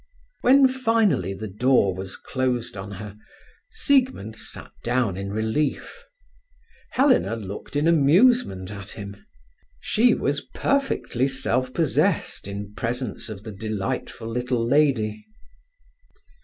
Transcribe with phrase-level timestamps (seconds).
[0.41, 3.15] When finally the door was closed on her,
[3.69, 6.05] Siegmund sat down in relief.
[6.93, 9.15] Helena looked in amusement at him.
[9.79, 15.23] She was perfectly self possessed in presence of the delightful little lady.